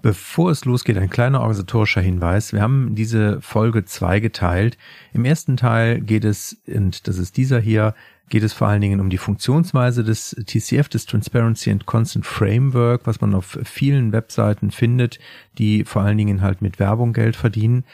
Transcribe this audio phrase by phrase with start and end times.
[0.00, 2.52] Bevor es losgeht, ein kleiner organisatorischer Hinweis.
[2.52, 4.78] Wir haben diese Folge zweigeteilt.
[5.12, 7.94] Im ersten Teil geht es, und das ist dieser hier,
[8.28, 13.06] geht es vor allen Dingen um die Funktionsweise des TCF, des Transparency and Constant Framework,
[13.06, 15.18] was man auf vielen Webseiten findet,
[15.58, 17.84] die vor allen Dingen halt mit Werbung Geld verdienen.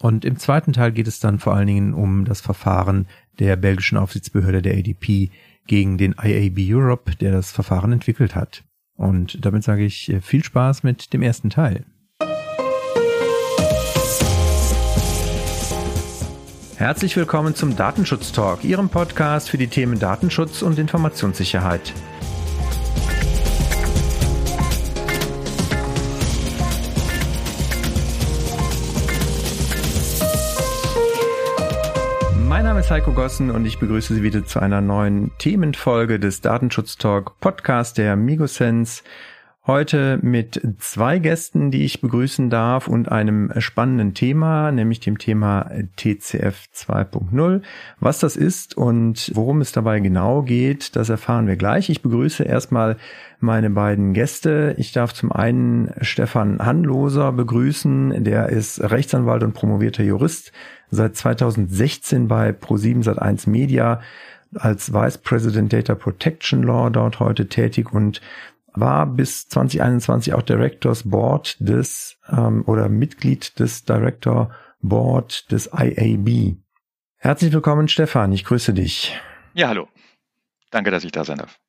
[0.00, 3.06] Und im zweiten Teil geht es dann vor allen Dingen um das Verfahren
[3.38, 5.30] der belgischen Aufsichtsbehörde der ADP
[5.68, 8.64] gegen den IAB Europe, der das Verfahren entwickelt hat.
[8.96, 11.84] Und damit sage ich äh, viel Spaß mit dem ersten Teil.
[16.76, 21.92] Herzlich willkommen zum Datenschutz Talk, Ihrem Podcast für die Themen Datenschutz und Informationssicherheit.
[32.82, 37.38] Ist Heiko Gossen und ich begrüße Sie wieder zu einer neuen Themenfolge des Datenschutz Talk
[37.38, 39.04] Podcast der Migosense.
[39.64, 45.70] Heute mit zwei Gästen, die ich begrüßen darf und einem spannenden Thema, nämlich dem Thema
[45.94, 47.62] TCF 2.0.
[48.00, 51.88] Was das ist und worum es dabei genau geht, das erfahren wir gleich.
[51.88, 52.96] Ich begrüße erstmal
[53.38, 54.74] meine beiden Gäste.
[54.78, 58.24] Ich darf zum einen Stefan Hanloser begrüßen.
[58.24, 60.50] Der ist Rechtsanwalt und promovierter Jurist,
[60.92, 64.00] seit 2016 bei Pro7 Sat1 Media
[64.54, 68.20] als Vice President Data Protection Law dort heute tätig und
[68.74, 76.56] war bis 2021 auch Directors Board des ähm, oder Mitglied des Director Board des IAB.
[77.16, 78.32] Herzlich willkommen, Stefan.
[78.32, 79.18] Ich grüße dich.
[79.54, 79.88] Ja, hallo.
[80.70, 81.61] Danke, dass ich da sein darf.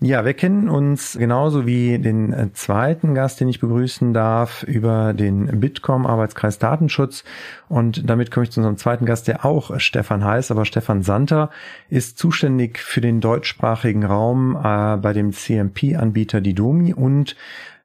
[0.00, 5.14] Ja, wir kennen uns genauso wie den äh, zweiten Gast, den ich begrüßen darf, über
[5.14, 7.24] den Bitkom Arbeitskreis Datenschutz.
[7.68, 11.50] Und damit komme ich zu unserem zweiten Gast, der auch Stefan heißt, aber Stefan Santer
[11.88, 17.36] ist zuständig für den deutschsprachigen Raum äh, bei dem CMP-Anbieter Didomi und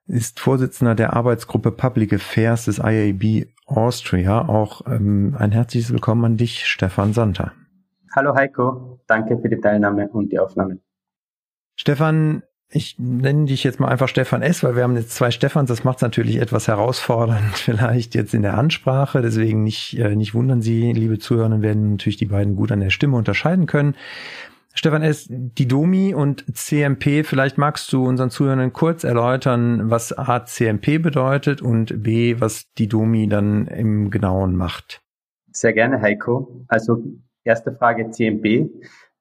[0.07, 4.49] ist Vorsitzender der Arbeitsgruppe Public Affairs des IAB Austria.
[4.49, 7.53] Auch ähm, ein herzliches Willkommen an dich, Stefan Santer.
[8.15, 10.79] Hallo Heiko, danke für die Teilnahme und die Aufnahme.
[11.79, 15.69] Stefan, ich nenne dich jetzt mal einfach Stefan S., weil wir haben jetzt zwei Stefans.
[15.69, 19.21] Das macht es natürlich etwas herausfordernd, vielleicht jetzt in der Ansprache.
[19.21, 22.89] Deswegen nicht, äh, nicht wundern Sie, liebe Zuhörer, werden natürlich die beiden gut an der
[22.89, 23.95] Stimme unterscheiden können.
[24.73, 30.43] Stefan S., die Domi und CMP, vielleicht magst du unseren Zuhörern kurz erläutern, was A,
[30.43, 35.01] CMP bedeutet und B, was die Domi dann im Genauen macht.
[35.53, 36.65] Sehr gerne, Heiko.
[36.67, 37.01] Also
[37.45, 38.69] erste Frage CMP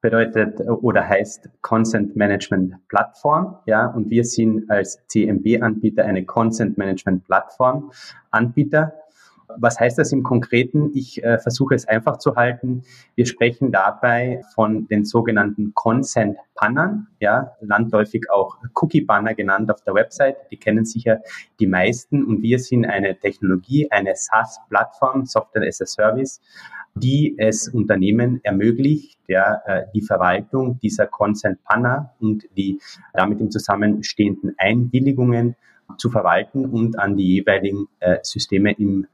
[0.00, 7.24] bedeutet oder heißt Consent Management Plattform, ja, und wir sind als CMB-Anbieter eine Consent Management
[7.24, 7.90] Plattform
[8.30, 8.94] Anbieter.
[9.56, 10.90] Was heißt das im Konkreten?
[10.94, 12.82] Ich äh, versuche es einfach zu halten.
[13.14, 19.82] Wir sprechen dabei von den sogenannten Consent Bannern, ja, landläufig auch Cookie Banner genannt auf
[19.82, 20.36] der Website.
[20.50, 21.20] Die kennen sicher
[21.60, 26.40] die meisten und wir sind eine Technologie, eine SaaS-Plattform, Software as a Service,
[26.94, 32.80] die es Unternehmen ermöglicht, ja, äh, die Verwaltung dieser Consent Panna und die
[33.14, 35.56] damit im Zusammenstehenden Einwilligungen
[35.96, 39.06] zu verwalten und an die jeweiligen äh, Systeme im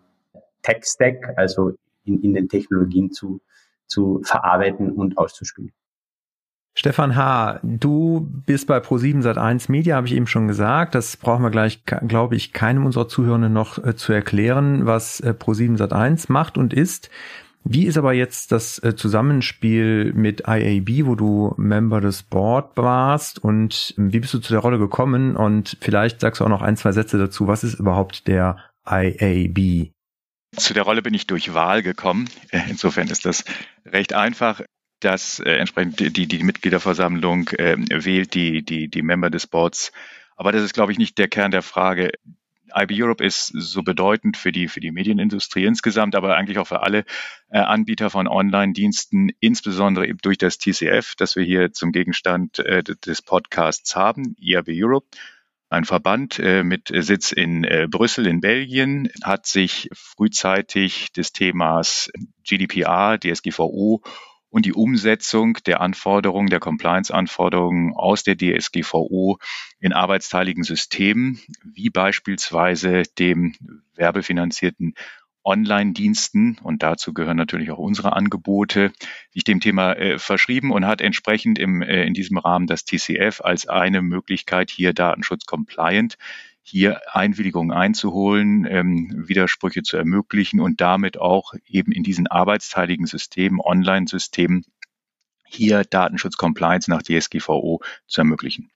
[0.63, 1.73] Tech-Stack, also
[2.05, 3.41] in, in den Technologien zu,
[3.87, 5.73] zu verarbeiten und auszuspielen.
[6.77, 10.97] Stefan H., du bist bei Pro7 Sat1 Media, habe ich eben schon gesagt.
[10.97, 15.35] Das brauchen wir gleich, glaube ich, keinem unserer Zuhörenden noch äh, zu erklären, was äh,
[15.39, 17.11] Pro7 Sat1 macht und ist.
[17.65, 23.39] Wie ist aber jetzt das äh, Zusammenspiel mit IAB, wo du Member des Board warst
[23.43, 25.35] und ähm, wie bist du zu der Rolle gekommen?
[25.35, 27.47] Und vielleicht sagst du auch noch ein, zwei Sätze dazu.
[27.47, 29.93] Was ist überhaupt der IAB?
[30.57, 32.29] Zu der Rolle bin ich durch Wahl gekommen.
[32.51, 33.45] Äh, insofern ist das
[33.87, 34.61] recht einfach
[35.01, 39.93] dass äh, entsprechend die, die Mitgliederversammlung äh, wählt die, die, die Member des Boards.
[40.37, 42.11] Aber das ist, glaube ich, nicht der Kern der Frage.
[42.75, 46.83] IB Europe ist so bedeutend für die, für die Medienindustrie insgesamt, aber eigentlich auch für
[46.83, 47.05] alle
[47.49, 52.83] äh, Anbieter von Online-Diensten, insbesondere eben durch das TCF, das wir hier zum Gegenstand äh,
[52.83, 55.07] des Podcasts haben, IAB Europe.
[55.71, 62.11] Ein Verband äh, mit Sitz in äh, Brüssel in Belgien hat sich frühzeitig des Themas
[62.45, 64.03] GDPR, DSGVO
[64.55, 69.39] und die Umsetzung der Anforderungen, der Compliance-Anforderungen aus der DSGVO
[69.81, 73.57] in arbeitsteiligen Systemen, wie beispielsweise dem
[73.97, 74.95] werbefinanzierten
[75.43, 76.59] Online-Diensten.
[76.63, 78.93] Und dazu gehören natürlich auch unsere Angebote,
[79.33, 83.41] sich dem Thema äh, verschrieben und hat entsprechend im, äh, in diesem Rahmen das TCF
[83.41, 86.17] als eine Möglichkeit hier Datenschutz-compliant
[86.67, 93.61] hier Einwilligungen einzuholen, ähm, Widersprüche zu ermöglichen und damit auch eben in diesen arbeitsteiligen Systemen,
[93.61, 94.65] Online-Systemen,
[95.47, 98.71] hier Datenschutz-Compliance nach DSGVO zu ermöglichen.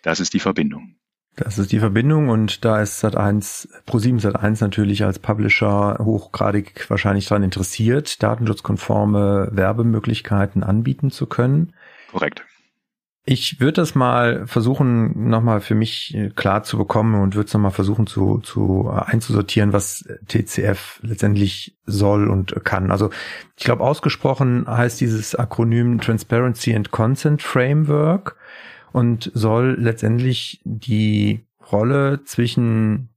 [0.00, 0.96] Das ist die Verbindung.
[1.36, 7.26] Das ist die Verbindung und da ist Sat1, Pro7 Sat1 natürlich als Publisher hochgradig wahrscheinlich
[7.26, 11.74] daran interessiert, datenschutzkonforme Werbemöglichkeiten anbieten zu können.
[12.10, 12.44] Korrekt.
[13.24, 17.54] Ich würde das mal versuchen, nochmal für mich äh, klar zu bekommen und würde es
[17.54, 22.90] nochmal versuchen zu, zu äh, einzusortieren, was TCF letztendlich soll und kann.
[22.90, 23.10] Also
[23.56, 28.36] ich glaube, ausgesprochen heißt dieses Akronym Transparency and Consent Framework
[28.90, 33.10] und soll letztendlich die Rolle zwischen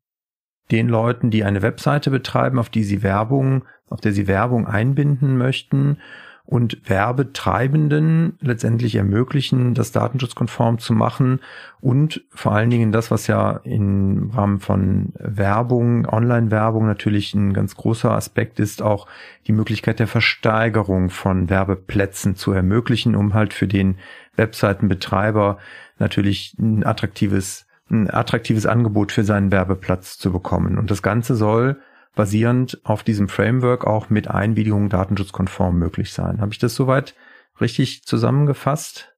[0.69, 5.35] den Leuten, die eine Webseite betreiben, auf die sie Werbung, auf der sie Werbung einbinden
[5.35, 5.97] möchten
[6.45, 11.39] und Werbetreibenden letztendlich ermöglichen, das datenschutzkonform zu machen
[11.81, 17.75] und vor allen Dingen das, was ja im Rahmen von Werbung, Online-Werbung natürlich ein ganz
[17.75, 19.07] großer Aspekt ist, auch
[19.47, 23.97] die Möglichkeit der Versteigerung von Werbeplätzen zu ermöglichen, um halt für den
[24.35, 25.57] Webseitenbetreiber
[25.97, 30.77] natürlich ein attraktives, ein attraktives Angebot für seinen Werbeplatz zu bekommen.
[30.77, 31.77] Und das Ganze soll
[32.15, 36.41] basierend auf diesem Framework auch mit Einwilligung datenschutzkonform möglich sein.
[36.41, 37.15] Habe ich das soweit
[37.59, 39.13] richtig zusammengefasst?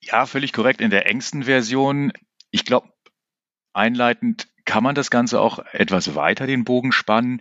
[0.00, 0.80] Ja, völlig korrekt.
[0.80, 2.12] In der engsten Version,
[2.50, 2.88] ich glaube,
[3.72, 7.40] einleitend kann man das Ganze auch etwas weiter den Bogen spannen.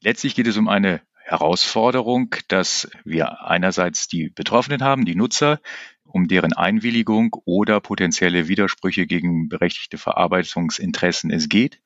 [0.00, 5.60] Letztlich geht es um eine Herausforderung, dass wir einerseits die Betroffenen haben, die Nutzer,
[6.04, 11.80] um deren Einwilligung oder potenzielle Widersprüche gegen berechtigte Verarbeitungsinteressen es geht.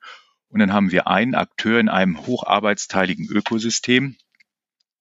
[0.51, 4.17] Und dann haben wir einen Akteur in einem hocharbeitsteiligen Ökosystem,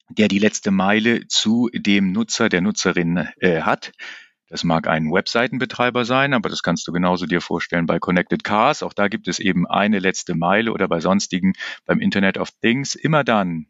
[0.08, 3.92] der die letzte Meile zu dem Nutzer, der Nutzerin äh, hat.
[4.48, 8.82] Das mag ein Webseitenbetreiber sein, aber das kannst du genauso dir vorstellen bei Connected Cars.
[8.82, 11.52] Auch da gibt es eben eine letzte Meile oder bei sonstigen,
[11.84, 12.94] beim Internet of Things.
[12.94, 13.66] Immer dann,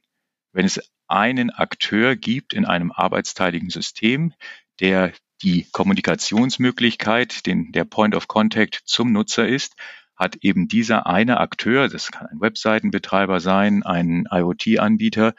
[0.53, 4.33] wenn es einen Akteur gibt in einem arbeitsteiligen System,
[4.81, 5.13] der
[5.43, 9.75] die Kommunikationsmöglichkeit, den, der Point of Contact zum Nutzer ist,
[10.21, 15.35] hat eben dieser eine Akteur, das kann ein Webseitenbetreiber sein, ein IoT-Anbieter,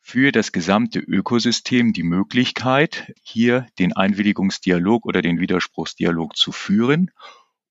[0.00, 7.10] für das gesamte Ökosystem die Möglichkeit, hier den Einwilligungsdialog oder den Widerspruchsdialog zu führen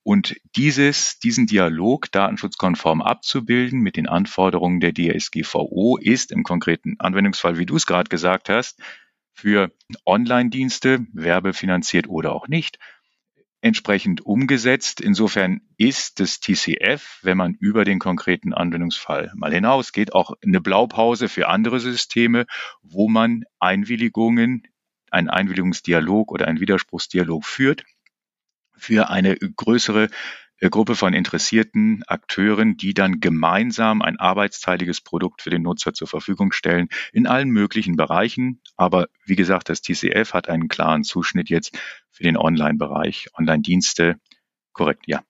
[0.03, 7.57] und dieses, diesen Dialog datenschutzkonform abzubilden mit den Anforderungen der DSGVO ist im konkreten Anwendungsfall,
[7.57, 8.79] wie du es gerade gesagt hast,
[9.31, 9.71] für
[10.05, 12.77] Online-Dienste, werbefinanziert oder auch nicht,
[13.63, 14.99] entsprechend umgesetzt.
[14.99, 21.29] Insofern ist das TCF, wenn man über den konkreten Anwendungsfall mal hinausgeht, auch eine Blaupause
[21.29, 22.45] für andere Systeme,
[22.81, 24.63] wo man Einwilligungen,
[25.11, 27.85] einen Einwilligungsdialog oder einen Widerspruchsdialog führt
[28.75, 30.09] für eine größere
[30.69, 36.51] Gruppe von interessierten Akteuren, die dann gemeinsam ein arbeitsteiliges Produkt für den Nutzer zur Verfügung
[36.51, 38.61] stellen, in allen möglichen Bereichen.
[38.77, 41.77] Aber wie gesagt, das TCF hat einen klaren Zuschnitt jetzt
[42.11, 44.15] für den Online-Bereich, Online-Dienste.
[44.73, 45.23] Korrekt, ja.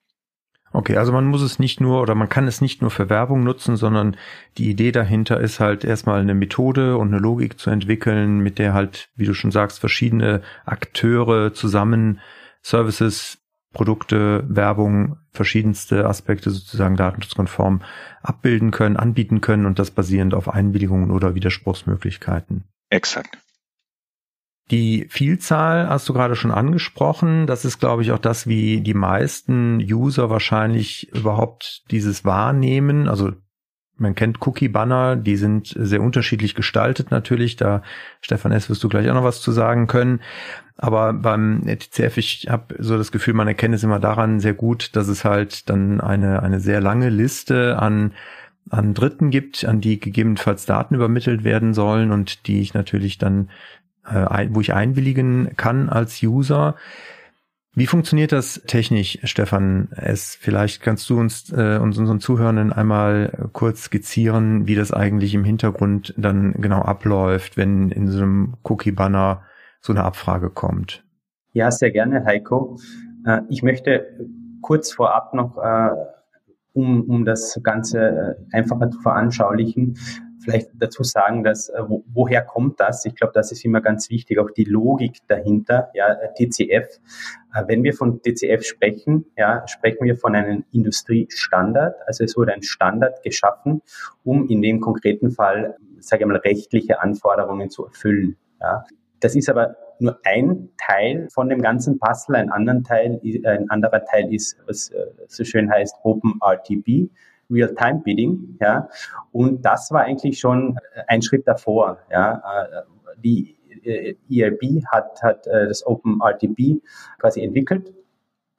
[0.72, 3.44] Okay, also man muss es nicht nur oder man kann es nicht nur für Werbung
[3.44, 4.16] nutzen, sondern
[4.58, 8.74] die Idee dahinter ist halt erstmal eine Methode und eine Logik zu entwickeln, mit der
[8.74, 12.18] halt, wie du schon sagst, verschiedene Akteure zusammen
[12.60, 13.43] Services
[13.74, 17.82] Produkte, Werbung, verschiedenste Aspekte sozusagen datenschutzkonform
[18.22, 22.64] abbilden können, anbieten können und das basierend auf Einwilligungen oder Widerspruchsmöglichkeiten.
[22.88, 23.38] Exakt.
[24.70, 27.46] Die Vielzahl hast du gerade schon angesprochen.
[27.46, 33.06] Das ist, glaube ich, auch das, wie die meisten User wahrscheinlich überhaupt dieses wahrnehmen.
[33.06, 33.32] Also
[33.96, 37.56] man kennt Cookie-Banner, die sind sehr unterschiedlich gestaltet natürlich.
[37.56, 37.82] Da,
[38.20, 40.20] Stefan S., wirst du gleich auch noch was zu sagen können.
[40.76, 44.96] Aber beim TCF, ich habe so das Gefühl, man erkennt es immer daran sehr gut,
[44.96, 48.12] dass es halt dann eine, eine sehr lange Liste an,
[48.70, 53.50] an Dritten gibt, an die gegebenenfalls Daten übermittelt werden sollen und die ich natürlich dann,
[54.04, 56.74] äh, wo ich einwilligen kann als User.
[57.76, 60.38] Wie funktioniert das technisch, Stefan S?
[60.40, 65.42] Vielleicht kannst du uns äh, uns unseren Zuhörenden einmal kurz skizzieren, wie das eigentlich im
[65.42, 69.42] Hintergrund dann genau abläuft, wenn in so einem Cookie-Banner
[69.80, 71.04] so eine Abfrage kommt.
[71.52, 72.78] Ja, sehr gerne, Heiko.
[73.26, 74.06] Äh, ich möchte
[74.60, 75.90] kurz vorab noch, äh,
[76.74, 79.98] um, um das Ganze äh, einfacher zu veranschaulichen,
[80.44, 83.04] vielleicht dazu sagen, dass äh, wo, woher kommt das?
[83.04, 85.90] Ich glaube, das ist immer ganz wichtig, auch die Logik dahinter.
[85.94, 87.00] Ja, DCF.
[87.54, 91.96] Äh, wenn wir von DCF sprechen, ja, sprechen wir von einem Industriestandard.
[92.06, 93.82] Also es wurde ein Standard geschaffen,
[94.22, 98.36] um in dem konkreten Fall, sage ich mal, rechtliche Anforderungen zu erfüllen.
[98.60, 98.84] Ja.
[99.20, 102.36] Das ist aber nur ein Teil von dem ganzen Puzzle.
[102.36, 107.10] Ein, Teil, ein anderer Teil ist, was äh, so schön heißt, Open RTB.
[107.50, 108.88] Real-Time-Bidding, ja.
[109.32, 112.42] Und das war eigentlich schon ein Schritt davor, ja.
[113.22, 113.56] Die
[114.30, 116.80] EIB hat, hat äh, das OpenRTB
[117.18, 117.92] quasi entwickelt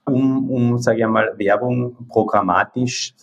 [0.08, 3.16] um, um sage ich mal, Werbung programmatisch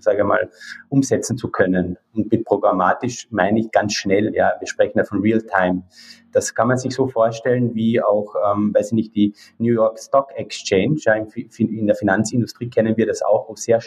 [0.00, 0.48] sage ich mal,
[0.88, 1.98] umsetzen zu können.
[2.14, 5.82] Und mit programmatisch meine ich ganz schnell, ja, wir sprechen ja von Real-Time.
[6.30, 9.98] Das kann man sich so vorstellen, wie auch, ähm, weiß ich nicht, die New York
[9.98, 10.96] Stock Exchange.
[11.00, 13.80] Ja, in der Finanzindustrie kennen wir das auch, wo sehr äh,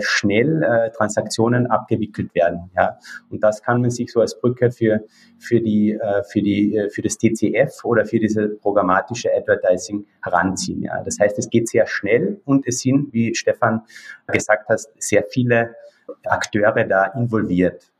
[0.00, 2.70] schnell äh, Transaktionen abgewickelt werden.
[2.76, 2.98] Ja,
[3.30, 5.00] und das kann man sich so als Brücke für
[5.38, 10.82] für die äh, für die äh, für das TCF oder für diese programmatische Advertising heranziehen.
[10.82, 13.82] Ja, das heißt, es geht sehr schnell und es sind, wie Stefan
[14.28, 15.74] gesagt hat, sehr viele
[16.24, 17.92] Akteure da involviert.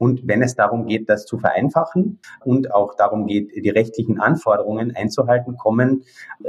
[0.00, 4.96] Und wenn es darum geht, das zu vereinfachen und auch darum geht, die rechtlichen Anforderungen
[4.96, 6.04] einzuhalten, kommen
[6.42, 6.48] äh,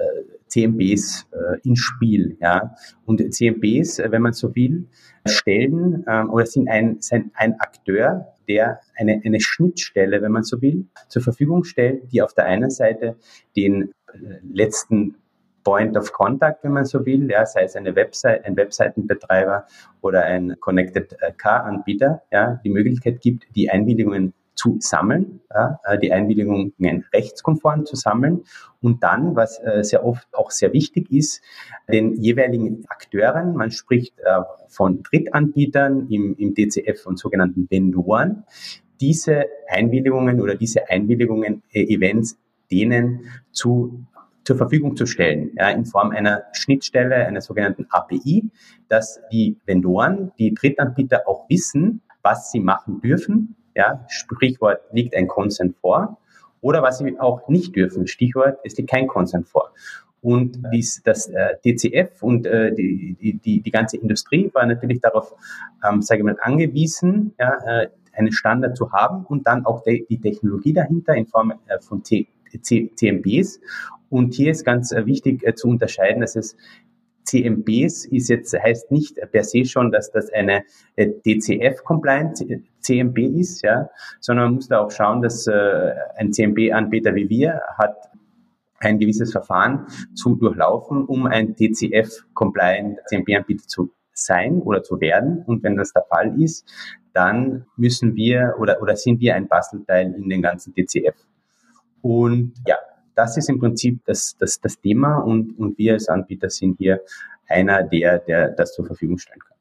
[0.51, 2.37] CMBs äh, ins Spiel.
[2.41, 2.75] Ja.
[3.05, 4.87] Und CMBs, äh, wenn man so will,
[5.25, 10.61] stellen ähm, oder sind ein, sind ein Akteur, der eine, eine Schnittstelle, wenn man so
[10.61, 13.15] will, zur Verfügung stellt, die auf der einen Seite
[13.55, 15.15] den äh, letzten
[15.63, 19.67] Point of Contact, wenn man so will, ja, sei es eine Website, ein Webseitenbetreiber
[20.01, 26.11] oder ein Connected äh, Car-Anbieter, ja, die Möglichkeit gibt, die Einwilligungen zu sammeln, äh, die
[26.11, 26.73] Einwilligungen
[27.13, 28.43] rechtskonform zu sammeln
[28.81, 31.41] und dann, was äh, sehr oft auch sehr wichtig ist,
[31.91, 34.13] den jeweiligen Akteuren, man spricht
[34.67, 38.43] von Drittanbietern im, im DCF und sogenannten Vendoren,
[39.01, 42.37] diese Einwilligungen oder diese Einwilligungen Events
[42.71, 44.05] denen zu
[44.43, 48.49] zur Verfügung zu stellen, ja, in Form einer Schnittstelle, einer sogenannten API,
[48.87, 53.55] dass die Vendoren, die Drittanbieter auch wissen, was sie machen dürfen.
[53.75, 56.17] Ja, Sprichwort liegt ein Consent vor.
[56.61, 58.07] Oder was sie auch nicht dürfen.
[58.07, 59.71] Stichwort, es liegt kein Consent vor.
[60.21, 65.33] Und dies, das äh, DCF und äh, die, die, die, ganze Industrie war natürlich darauf,
[65.83, 70.05] ähm, sage ich mal, angewiesen, ja, äh, einen Standard zu haben und dann auch die,
[70.07, 72.27] die Technologie dahinter in Form äh, von T,
[72.61, 73.61] C, CMBs
[74.11, 76.57] und hier ist ganz äh, wichtig äh, zu unterscheiden, dass es
[77.23, 80.63] CMBs ist jetzt, heißt nicht per se schon, dass das eine
[80.95, 82.43] äh, DCF-compliant
[82.79, 87.95] CMB ist, ja, sondern man muss da auch schauen, dass ein CMB-Anbieter wie wir hat
[88.79, 95.43] ein gewisses Verfahren zu durchlaufen, um ein DCF-compliant CMB-Anbieter zu sein oder zu werden.
[95.45, 96.65] Und wenn das der Fall ist,
[97.13, 101.15] dann müssen wir oder, oder sind wir ein Bastelteil in den ganzen DCF.
[102.01, 102.77] Und ja,
[103.21, 107.01] das ist im Prinzip das, das, das Thema und, und wir als Anbieter sind hier
[107.47, 109.57] einer, der, der das zur Verfügung stellen kann.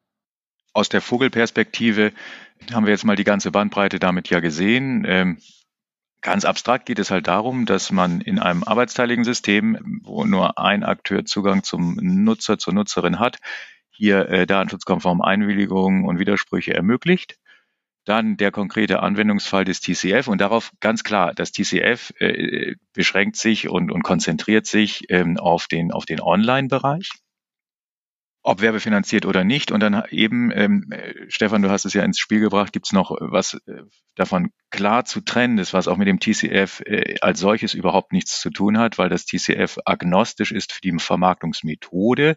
[0.73, 2.13] Aus der Vogelperspektive
[2.73, 5.05] haben wir jetzt mal die ganze Bandbreite damit ja gesehen.
[5.07, 5.39] Ähm,
[6.23, 10.83] ganz abstrakt geht es halt darum, dass man in einem arbeitsteiligen System, wo nur ein
[10.83, 13.41] Akteur Zugang zum Nutzer, zur Nutzerin hat,
[13.91, 17.37] hier äh, datenschutzkonform Einwilligungen und Widersprüche ermöglicht
[18.05, 23.69] dann der konkrete Anwendungsfall des TCF und darauf ganz klar, das TCF äh, beschränkt sich
[23.69, 27.11] und, und konzentriert sich ähm, auf den, auf den Online-Bereich
[28.43, 29.71] ob werbefinanziert oder nicht.
[29.71, 30.91] Und dann eben, ähm,
[31.29, 33.83] Stefan, du hast es ja ins Spiel gebracht, gibt es noch was äh,
[34.15, 38.41] davon klar zu trennen ist, was auch mit dem TCF äh, als solches überhaupt nichts
[38.41, 42.37] zu tun hat, weil das TCF agnostisch ist für die Vermarktungsmethode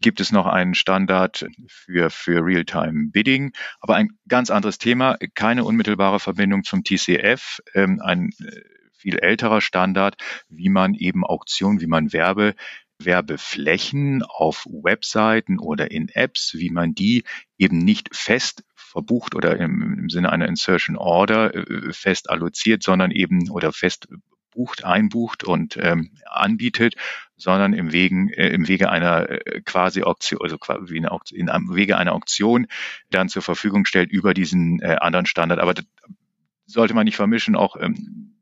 [0.00, 3.52] gibt es noch einen Standard für, für Real-Time Bidding.
[3.80, 8.60] Aber ein ganz anderes Thema, keine unmittelbare Verbindung zum TCF, ähm, ein äh,
[8.92, 10.16] viel älterer Standard,
[10.48, 12.54] wie man eben Auktionen, wie man Werbe
[12.98, 17.24] Werbeflächen auf Webseiten oder in Apps, wie man die
[17.58, 23.10] eben nicht fest verbucht oder im, im Sinne einer Insertion Order äh, fest alloziert, sondern
[23.10, 24.08] eben oder fest
[24.50, 26.94] bucht, einbucht und ähm, anbietet,
[27.36, 30.56] sondern im, Wegen, äh, im Wege einer äh, quasi Auktion, also
[30.88, 32.66] wie eine Auktion, in einem Wege einer Auktion
[33.10, 35.60] dann zur Verfügung stellt über diesen äh, anderen Standard.
[35.60, 35.84] Aber das
[36.66, 38.36] sollte man nicht vermischen, auch ähm,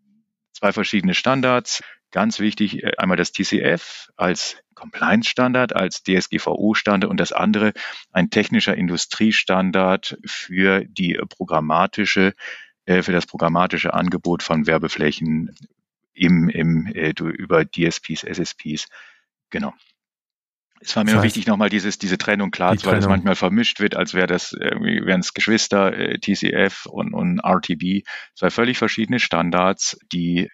[0.52, 1.82] zwei verschiedene Standards.
[2.10, 7.72] Ganz wichtig, äh, einmal das TCF als Compliance-Standard, als DSGVO-Standard und das andere
[8.12, 12.34] ein technischer Industriestandard für die programmatische
[12.86, 15.54] äh, für das programmatische Angebot von Werbeflächen
[16.14, 18.88] im, im, äh, über DSPs, SSPs.
[19.50, 19.74] Genau.
[20.80, 23.36] Es war mir das heißt, wichtig, nochmal dieses, diese Trennung klar, die weil es manchmal
[23.36, 28.06] vermischt wird, als wäre das, irgendwie wären es Geschwister, äh, TCF und, und RTB.
[28.34, 30.50] Zwei völlig verschiedene Standards, die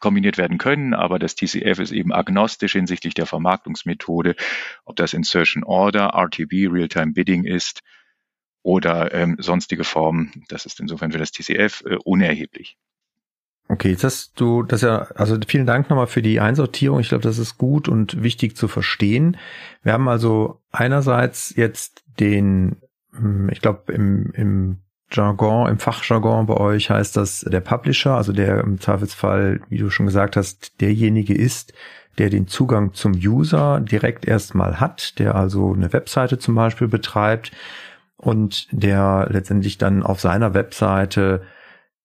[0.00, 4.36] kombiniert werden können, aber das TCF ist eben agnostisch hinsichtlich der Vermarktungsmethode,
[4.84, 7.80] ob das Insertion Order, RTB, Real-Time Bidding ist
[8.62, 10.44] oder ähm, sonstige Formen.
[10.48, 12.76] Das ist insofern für das TCF äh, unerheblich.
[13.70, 17.00] Okay, jetzt hast du das ja, also vielen Dank nochmal für die Einsortierung.
[17.00, 19.36] Ich glaube, das ist gut und wichtig zu verstehen.
[19.82, 22.76] Wir haben also einerseits jetzt den,
[23.12, 24.78] hm, ich glaube, im, im
[25.10, 29.90] Jargon, im Fachjargon bei euch heißt das der Publisher, also der im Zweifelsfall, wie du
[29.90, 31.74] schon gesagt hast, derjenige ist,
[32.16, 37.52] der den Zugang zum User direkt erstmal hat, der also eine Webseite zum Beispiel betreibt
[38.16, 41.42] und der letztendlich dann auf seiner Webseite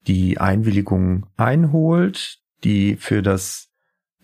[0.08, 3.70] die Einwilligung einholt, die für das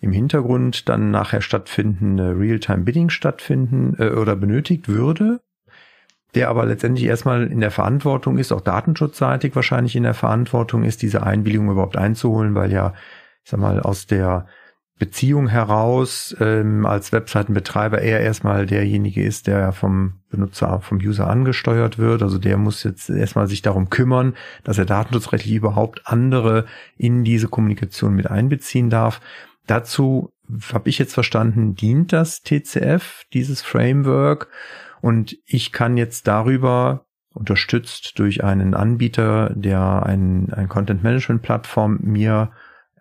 [0.00, 5.40] im Hintergrund dann nachher stattfindende Real-Time-Bidding stattfinden äh, oder benötigt würde,
[6.34, 11.02] der aber letztendlich erstmal in der Verantwortung ist, auch datenschutzseitig wahrscheinlich in der Verantwortung ist,
[11.02, 12.94] diese Einwilligung überhaupt einzuholen, weil ja,
[13.44, 14.46] ich sag mal, aus der
[15.00, 21.98] Beziehung heraus ähm, als Webseitenbetreiber er erstmal derjenige ist, der vom Benutzer, vom User angesteuert
[21.98, 22.22] wird.
[22.22, 26.66] Also der muss jetzt erstmal sich darum kümmern, dass er datenschutzrechtlich überhaupt andere
[26.98, 29.22] in diese Kommunikation mit einbeziehen darf.
[29.66, 30.32] Dazu
[30.72, 34.48] habe ich jetzt verstanden, dient das TCF, dieses Framework.
[35.00, 42.00] Und ich kann jetzt darüber unterstützt durch einen Anbieter, der ein, ein Content Management Plattform
[42.02, 42.50] mir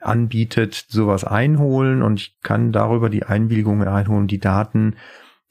[0.01, 4.96] anbietet, sowas einholen und ich kann darüber die Einwilligungen einholen, die Daten,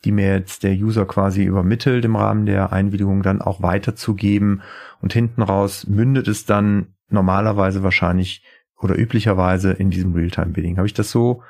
[0.04, 4.62] die mir jetzt der User quasi übermittelt im Rahmen der Einwilligung dann auch weiterzugeben
[5.00, 8.44] und hinten raus mündet es dann normalerweise wahrscheinlich
[8.80, 10.76] oder üblicherweise in diesem Realtime-Bidding.
[10.76, 11.42] Habe ich das so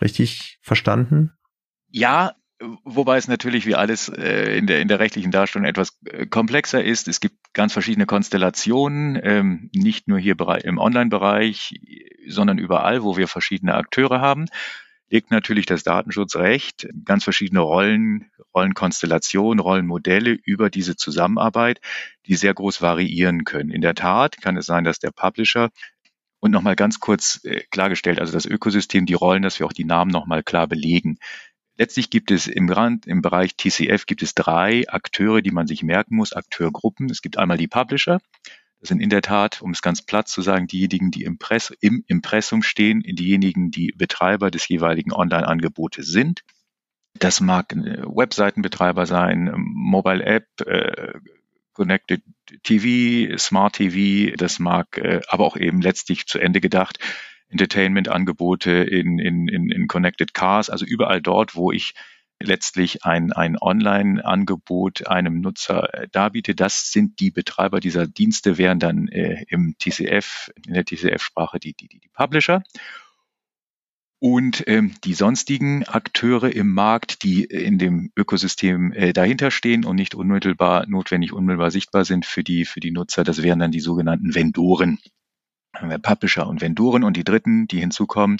[0.00, 1.32] richtig verstanden?
[1.90, 6.26] Ja, Wobei es natürlich wie alles äh, in, der, in der rechtlichen Darstellung etwas äh,
[6.26, 7.06] komplexer ist.
[7.06, 10.34] Es gibt ganz verschiedene Konstellationen, ähm, nicht nur hier
[10.64, 11.80] im Online-Bereich,
[12.26, 14.46] sondern überall, wo wir verschiedene Akteure haben,
[15.08, 21.80] legt natürlich das Datenschutzrecht ganz verschiedene Rollen, Rollenkonstellationen, Rollenmodelle über diese Zusammenarbeit,
[22.26, 23.70] die sehr groß variieren können.
[23.70, 25.70] In der Tat kann es sein, dass der Publisher
[26.40, 29.84] und nochmal ganz kurz äh, klargestellt, also das Ökosystem, die Rollen, dass wir auch die
[29.84, 31.18] Namen nochmal klar belegen.
[31.78, 35.84] Letztlich gibt es im, Rand, im Bereich TCF gibt es drei Akteure, die man sich
[35.84, 37.08] merken muss, Akteurgruppen.
[37.08, 38.20] Es gibt einmal die Publisher.
[38.80, 41.38] Das sind in der Tat, um es ganz platt zu sagen, diejenigen, die im,
[41.80, 46.42] im Impressum stehen, diejenigen, die Betreiber des jeweiligen Online-Angebotes sind.
[47.14, 51.12] Das mag Webseitenbetreiber sein, Mobile App, äh,
[51.74, 52.22] Connected
[52.64, 56.98] TV, Smart TV, das mag äh, aber auch eben letztlich zu Ende gedacht
[57.50, 61.94] Entertainment-Angebote in, in, in, in Connected Cars, also überall dort, wo ich
[62.40, 66.54] letztlich ein, ein Online-Angebot einem Nutzer äh, darbiete.
[66.54, 71.74] Das sind die Betreiber dieser Dienste, wären dann äh, im TCF, in der TCF-Sprache die,
[71.74, 72.62] die, die, Publisher.
[74.20, 79.94] Und ähm, die sonstigen Akteure im Markt, die in dem Ökosystem äh, dahinter stehen und
[79.94, 83.80] nicht unmittelbar notwendig unmittelbar sichtbar sind für die, für die Nutzer, das wären dann die
[83.80, 84.98] sogenannten Vendoren
[85.74, 88.38] haben wir Publisher und Vendoren und die dritten, die hinzukommen.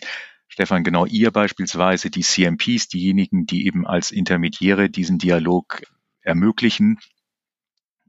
[0.49, 5.83] Stefan, genau ihr beispielsweise, die CMPs, diejenigen, die eben als Intermediäre diesen Dialog
[6.23, 6.99] ermöglichen,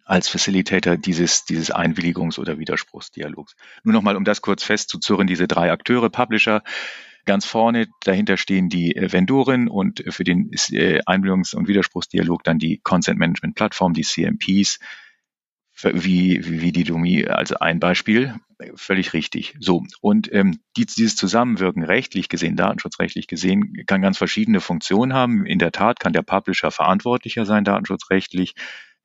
[0.06, 3.56] als Facilitator dieses, dieses Einwilligungs- oder Widerspruchsdialogs.
[3.84, 6.64] Nur nochmal, um das kurz festzuzurren, diese drei Akteure, Publisher,
[7.26, 12.80] ganz vorne, dahinter stehen die Vendoren und für den äh, Einwilligungs- und Widerspruchsdialog dann die
[12.80, 14.80] Consent Management Plattform, die CMPs,
[15.84, 18.36] wie, wie die Domi, also ein Beispiel,
[18.76, 19.56] völlig richtig.
[19.60, 25.46] So, und ähm, dieses Zusammenwirken rechtlich gesehen, datenschutzrechtlich gesehen, kann ganz verschiedene Funktionen haben.
[25.46, 28.56] In der Tat kann der Publisher verantwortlicher sein, datenschutzrechtlich.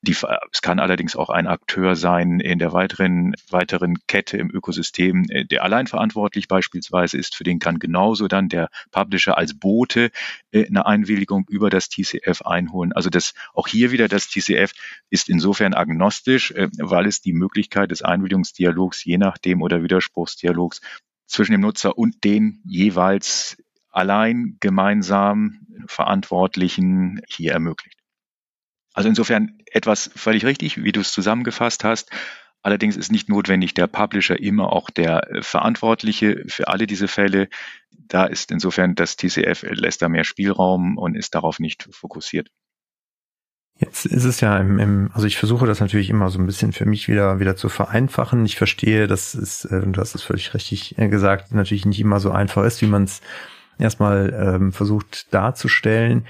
[0.05, 0.15] Die,
[0.51, 5.45] es kann allerdings auch ein Akteur sein in der weiteren, weiteren Kette im Ökosystem, äh,
[5.45, 7.35] der allein verantwortlich beispielsweise ist.
[7.35, 10.11] Für den kann genauso dann der Publisher als Bote
[10.51, 12.93] äh, eine Einwilligung über das TCF einholen.
[12.93, 14.73] Also das, auch hier wieder das TCF
[15.09, 20.81] ist insofern agnostisch, äh, weil es die Möglichkeit des Einwilligungsdialogs je nachdem oder Widerspruchsdialogs
[21.25, 23.57] zwischen dem Nutzer und den jeweils
[23.89, 28.04] allein gemeinsam Verantwortlichen hier ermöglicht.
[28.95, 32.09] Also insofern etwas völlig richtig, wie du es zusammengefasst hast.
[32.61, 37.49] Allerdings ist nicht notwendig der Publisher immer auch der äh, Verantwortliche für alle diese Fälle.
[37.91, 42.49] Da ist insofern das TCF lässt da mehr Spielraum und ist darauf nicht fokussiert.
[43.77, 46.71] Jetzt ist es ja im, im, also ich versuche das natürlich immer so ein bisschen
[46.71, 48.45] für mich wieder wieder zu vereinfachen.
[48.45, 52.21] Ich verstehe, dass es, äh, du hast es völlig richtig äh, gesagt, natürlich nicht immer
[52.21, 53.19] so einfach ist, wie man es
[53.77, 56.25] erstmal ähm, versucht darzustellen.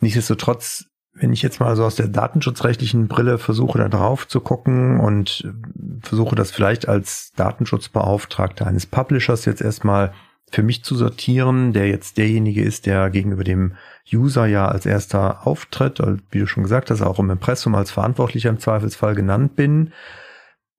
[0.00, 5.00] Nichtsdestotrotz wenn ich jetzt mal so aus der datenschutzrechtlichen Brille versuche, da drauf zu gucken
[5.00, 5.50] und
[6.02, 10.12] versuche das vielleicht als Datenschutzbeauftragter eines Publishers jetzt erstmal
[10.50, 13.72] für mich zu sortieren, der jetzt derjenige ist, der gegenüber dem
[14.12, 16.00] User ja als erster auftritt,
[16.30, 19.92] wie du schon gesagt hast, auch im Impressum als Verantwortlicher im Zweifelsfall genannt bin.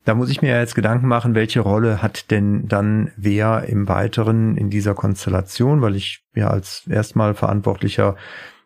[0.06, 4.56] Da muss ich mir jetzt Gedanken machen, welche Rolle hat denn dann wer im Weiteren
[4.56, 8.15] in dieser Konstellation, weil ich ja als erstmal Verantwortlicher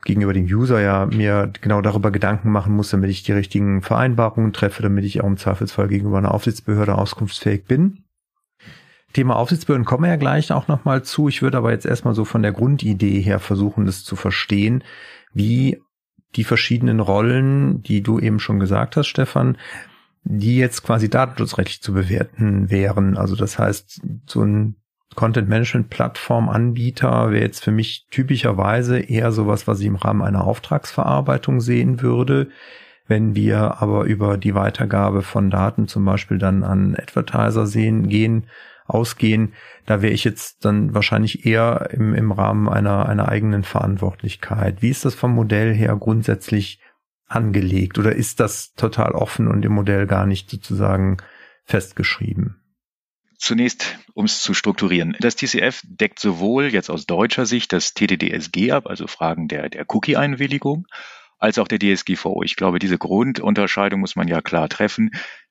[0.04, 4.54] gegenüber dem User ja mir genau darüber Gedanken machen muss, damit ich die richtigen Vereinbarungen
[4.54, 8.04] treffe, damit ich auch im Zweifelsfall gegenüber einer Aufsichtsbehörde auskunftsfähig bin.
[9.14, 11.28] Thema Aufsichtsbehörden kommen wir ja gleich auch nochmal zu.
[11.28, 14.84] Ich würde aber jetzt erstmal so von der Grundidee her versuchen, das zu verstehen,
[15.34, 15.82] wie
[16.36, 19.58] die verschiedenen Rollen, die du eben schon gesagt hast, Stefan,
[20.24, 23.18] die jetzt quasi datenschutzrechtlich zu bewerten wären.
[23.18, 24.76] Also das heißt, so ein
[25.16, 30.22] Content Management Plattform Anbieter wäre jetzt für mich typischerweise eher sowas, was ich im Rahmen
[30.22, 32.50] einer Auftragsverarbeitung sehen würde.
[33.08, 38.48] Wenn wir aber über die Weitergabe von Daten zum Beispiel dann an Advertiser sehen, gehen,
[38.86, 39.54] ausgehen,
[39.86, 44.82] da wäre ich jetzt dann wahrscheinlich eher im, im Rahmen einer, einer eigenen Verantwortlichkeit.
[44.82, 46.80] Wie ist das vom Modell her grundsätzlich
[47.28, 51.18] angelegt oder ist das total offen und im Modell gar nicht sozusagen
[51.66, 52.61] festgeschrieben?
[53.42, 55.18] Zunächst, um es zu strukturieren.
[55.20, 59.86] Das TCF deckt sowohl jetzt aus deutscher Sicht das TTDSG ab, also Fragen der, der
[59.90, 60.86] Cookie-Einwilligung,
[61.40, 62.44] als auch der DSGVO.
[62.44, 65.10] Ich glaube, diese Grundunterscheidung muss man ja klar treffen.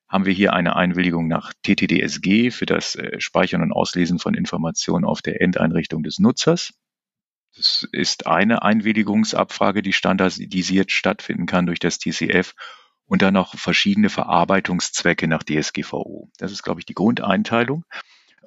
[0.08, 5.04] Haben wir hier eine Einwilligung nach TTDSG für das äh, Speichern und Auslesen von Informationen
[5.04, 6.72] auf der Endeinrichtung des Nutzers?
[7.56, 12.54] Das ist eine Einwilligungsabfrage, die standardisiert stattfinden kann durch das TCF
[13.10, 16.30] und dann noch verschiedene Verarbeitungszwecke nach DSGVO.
[16.38, 17.84] Das ist, glaube ich, die Grundeinteilung.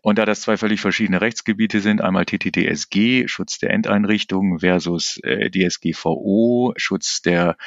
[0.02, 5.52] Und da das zwei völlig verschiedene Rechtsgebiete sind, einmal TTDSG, Schutz der Endeinrichtungen versus äh,
[5.52, 7.58] DSGVO, Schutz der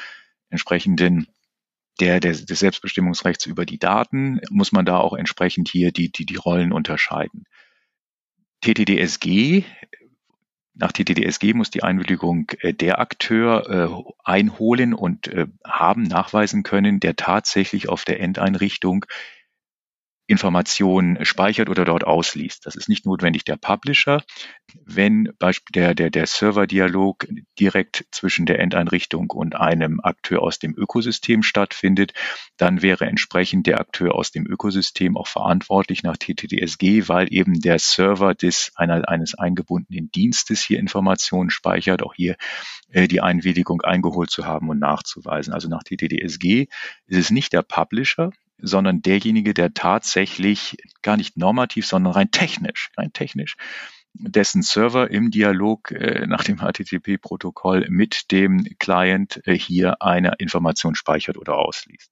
[0.48, 1.26] entsprechenden
[2.00, 6.24] der, der, des Selbstbestimmungsrechts über die Daten, muss man da auch entsprechend hier die, die,
[6.24, 7.44] die Rollen unterscheiden.
[8.62, 9.64] TTDSG
[10.78, 17.00] nach TTDSG muss die Einwilligung äh, der Akteur äh, einholen und äh, haben nachweisen können,
[17.00, 19.06] der tatsächlich auf der Endeinrichtung
[20.28, 22.66] Informationen speichert oder dort ausliest.
[22.66, 24.24] Das ist nicht notwendig der Publisher.
[24.84, 25.32] Wenn
[25.72, 27.26] der, der, der Serverdialog
[27.60, 32.12] direkt zwischen der Endeinrichtung und einem Akteur aus dem Ökosystem stattfindet,
[32.56, 37.78] dann wäre entsprechend der Akteur aus dem Ökosystem auch verantwortlich nach TTDSG, weil eben der
[37.78, 42.36] Server des, einer, eines eingebundenen Dienstes hier Informationen speichert, auch hier
[42.90, 45.52] äh, die Einwilligung eingeholt zu haben und nachzuweisen.
[45.52, 46.66] Also nach TTDSG
[47.06, 52.90] ist es nicht der Publisher, sondern derjenige, der tatsächlich gar nicht normativ, sondern rein technisch,
[52.96, 53.56] rein technisch,
[54.14, 60.94] dessen Server im Dialog äh, nach dem HTTP-Protokoll mit dem Client äh, hier eine Information
[60.94, 62.10] speichert oder ausliest.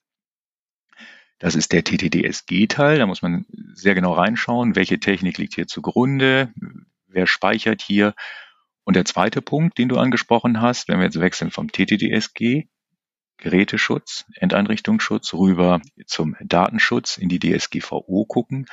[1.38, 2.98] Das ist der TTDSG-Teil.
[2.98, 6.52] Da muss man sehr genau reinschauen, welche Technik liegt hier zugrunde,
[7.06, 8.14] wer speichert hier.
[8.84, 12.66] Und der zweite Punkt, den du angesprochen hast, wenn wir jetzt wechseln vom TTDSG
[13.44, 18.64] Geräteschutz, Endeinrichtungsschutz rüber zum Datenschutz in die DSGVO gucken.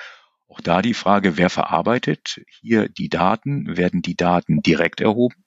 [0.47, 3.75] Auch da die Frage, wer verarbeitet hier die Daten?
[3.75, 5.43] Werden die Daten direkt erhoben?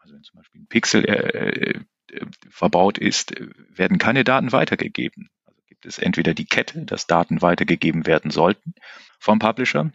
[0.00, 1.80] Also wenn zum Beispiel ein Pixel äh,
[2.12, 3.32] äh, verbaut ist,
[3.70, 5.30] werden keine Daten weitergegeben.
[5.44, 8.74] Also gibt es entweder die Kette, dass Daten weitergegeben werden sollten
[9.20, 9.92] vom Publisher,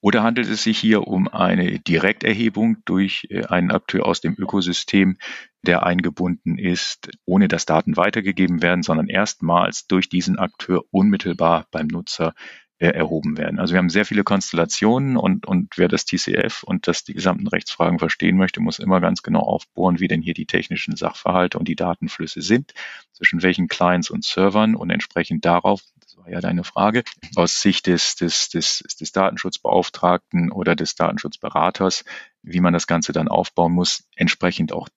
[0.00, 5.18] oder handelt es sich hier um eine Direkterhebung durch äh, einen Akteur aus dem Ökosystem,
[5.62, 11.86] der eingebunden ist, ohne dass Daten weitergegeben werden, sondern erstmals durch diesen Akteur unmittelbar beim
[11.86, 12.34] Nutzer
[12.78, 13.58] äh, erhoben werden.
[13.58, 17.46] Also wir haben sehr viele Konstellationen und, und wer das TCF und das die gesamten
[17.46, 21.68] Rechtsfragen verstehen möchte, muss immer ganz genau aufbohren, wie denn hier die technischen Sachverhalte und
[21.68, 22.72] die Datenflüsse sind,
[23.12, 25.82] zwischen welchen Clients und Servern und entsprechend darauf
[26.20, 27.02] war ja deine Frage,
[27.36, 32.04] aus Sicht des, des, des, des Datenschutzbeauftragten oder des Datenschutzberaters,
[32.42, 34.88] wie man das Ganze dann aufbauen muss, entsprechend auch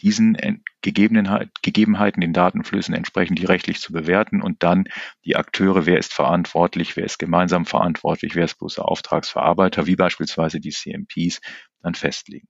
[0.00, 4.84] diesen Gegebenheiten, den Datenflüssen entsprechend die rechtlich zu bewerten und dann
[5.26, 10.58] die Akteure, wer ist verantwortlich, wer ist gemeinsam verantwortlich, wer ist bloßer Auftragsverarbeiter, wie beispielsweise
[10.58, 11.40] die CMPs,
[11.82, 12.48] dann festlegen.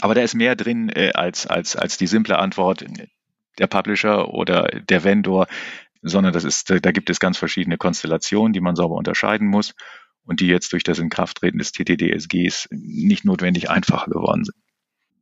[0.00, 2.84] Aber da ist mehr drin äh, als, als, als die simple Antwort,
[3.58, 5.46] der Publisher oder der Vendor
[6.04, 9.74] sondern das ist, da gibt es ganz verschiedene Konstellationen, die man sauber unterscheiden muss
[10.24, 14.56] und die jetzt durch das Inkrafttreten des TTDSGs nicht notwendig einfacher geworden sind.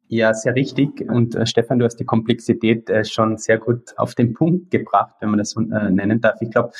[0.09, 1.09] Ja, sehr richtig.
[1.09, 5.15] Und äh, Stefan, du hast die Komplexität äh, schon sehr gut auf den Punkt gebracht,
[5.21, 6.37] wenn man das so äh, nennen darf.
[6.43, 6.73] Ich glaube,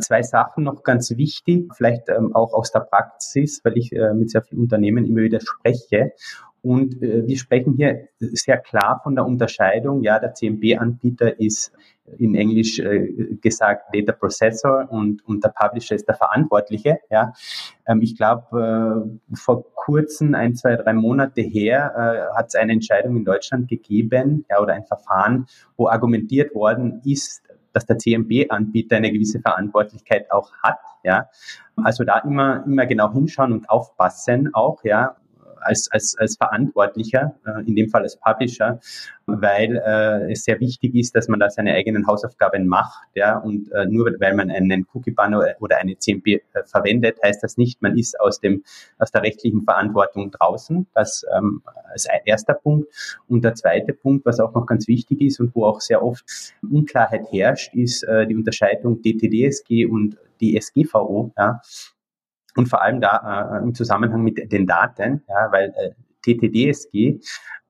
[0.00, 4.30] zwei Sachen noch ganz wichtig, vielleicht ähm, auch aus der Praxis, weil ich äh, mit
[4.30, 6.14] sehr vielen Unternehmen immer wieder spreche.
[6.62, 10.02] Und äh, wir sprechen hier sehr klar von der Unterscheidung.
[10.02, 11.72] Ja, der CMB-Anbieter ist
[12.18, 16.98] in Englisch äh, gesagt Data Processor und, und der Publisher ist der Verantwortliche.
[17.10, 17.32] Ja.
[17.86, 22.72] Ähm, ich glaube, äh, vor kurzem, ein, zwei, drei Monate her, äh, hat es eine
[22.72, 25.46] Entscheidung in Deutschland gegeben ja, oder ein Verfahren,
[25.76, 27.42] wo argumentiert worden ist,
[27.72, 30.78] dass der CMB-Anbieter eine gewisse Verantwortlichkeit auch hat.
[31.04, 31.28] Ja.
[31.76, 35.16] Also da immer, immer genau hinschauen und aufpassen auch, ja,
[35.60, 38.80] als, als, als Verantwortlicher, äh, in dem Fall als Publisher,
[39.26, 43.08] weil äh, es sehr wichtig ist, dass man da seine eigenen Hausaufgaben macht.
[43.14, 47.56] Ja, und äh, nur weil man einen Cookie-Banner oder eine CMP äh, verwendet, heißt das
[47.56, 48.64] nicht, man ist aus, dem,
[48.98, 50.86] aus der rechtlichen Verantwortung draußen.
[50.94, 52.88] Das ähm, als erster Punkt.
[53.28, 56.24] Und der zweite Punkt, was auch noch ganz wichtig ist und wo auch sehr oft
[56.62, 61.32] Unklarheit herrscht, ist äh, die Unterscheidung DTDSG und DSGVO.
[61.36, 61.60] Ja.
[62.56, 67.20] Und vor allem da äh, im Zusammenhang mit den Daten, ja, weil äh, TTDSG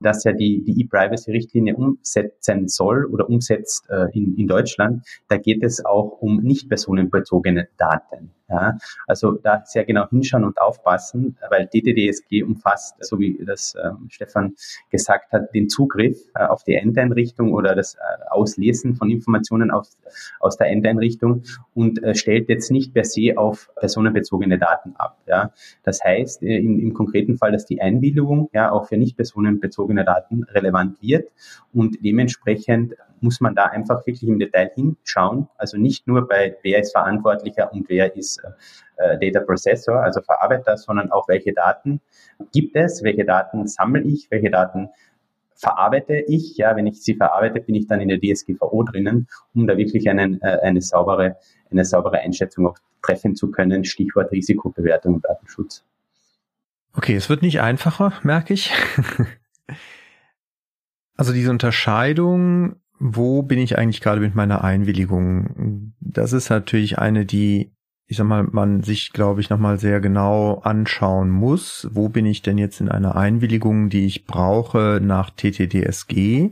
[0.00, 5.62] das ja die, die E-Privacy-Richtlinie umsetzen soll oder umsetzt äh, in, in Deutschland, da geht
[5.62, 8.32] es auch um nicht personenbezogene Daten.
[8.50, 14.08] Ja, also da sehr genau hinschauen und aufpassen, weil DTDSG umfasst, so wie das ähm,
[14.08, 14.54] Stefan
[14.90, 19.96] gesagt hat, den Zugriff äh, auf die Endeinrichtung oder das äh, Auslesen von Informationen aus,
[20.40, 25.18] aus der Endeinrichtung und äh, stellt jetzt nicht per se auf personenbezogene Daten ab.
[25.28, 25.52] Ja.
[25.84, 29.89] Das heißt äh, im, im konkreten Fall, dass die Einwilligung ja auch für nicht personenbezogene
[29.96, 31.30] Daten relevant wird
[31.72, 35.48] und dementsprechend muss man da einfach wirklich im Detail hinschauen.
[35.56, 38.42] Also nicht nur bei wer ist Verantwortlicher und wer ist
[38.96, 42.00] äh, Data Processor, also Verarbeiter, sondern auch welche Daten
[42.52, 44.88] gibt es, welche Daten sammle ich, welche Daten
[45.54, 46.56] verarbeite ich.
[46.56, 50.08] Ja, wenn ich sie verarbeite, bin ich dann in der DSGVO drinnen, um da wirklich
[50.08, 51.36] einen, äh, eine saubere,
[51.70, 53.84] eine saubere Einschätzung auch treffen zu können.
[53.84, 55.84] Stichwort Risikobewertung und Datenschutz.
[56.94, 58.72] Okay, es wird nicht einfacher, merke ich.
[61.20, 65.94] also diese Unterscheidung wo bin ich eigentlich gerade mit meiner Einwilligung?
[66.00, 67.72] Das ist natürlich eine, die,
[68.06, 71.88] ich sag mal, man sich, glaube ich, nochmal sehr genau anschauen muss.
[71.92, 76.50] Wo bin ich denn jetzt in einer Einwilligung, die ich brauche nach TTDSG?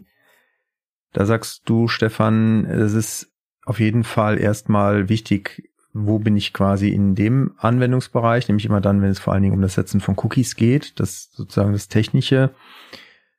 [1.12, 3.30] Da sagst du, Stefan, es ist
[3.66, 9.02] auf jeden Fall erstmal wichtig, wo bin ich quasi in dem Anwendungsbereich, nämlich immer dann,
[9.02, 12.54] wenn es vor allen Dingen um das Setzen von Cookies geht, das sozusagen das Technische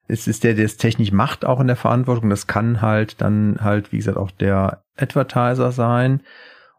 [0.09, 2.31] es ist der, der es technisch macht, auch in der Verantwortung.
[2.31, 6.21] Das kann halt dann halt, wie gesagt, auch der Advertiser sein.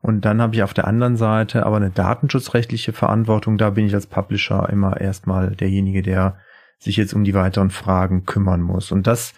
[0.02, 3.56] Und dann habe ich auf der anderen Seite aber eine datenschutzrechtliche Verantwortung.
[3.56, 6.38] Da bin ich als Publisher immer erstmal derjenige, der
[6.78, 8.90] sich jetzt um die weiteren Fragen kümmern muss.
[8.90, 9.32] Und das